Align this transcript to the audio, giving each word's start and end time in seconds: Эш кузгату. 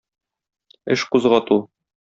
Эш 0.95 1.01
кузгату. 1.11 1.63